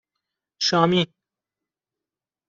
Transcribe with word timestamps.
شامی 0.65 1.13